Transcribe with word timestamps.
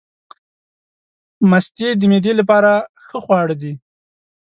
مستې 1.49 1.87
د 1.99 2.01
معدې 2.11 2.33
لپاره 2.39 2.71
ښه 3.05 3.19
خواړه 3.25 3.55
دي. 3.61 3.73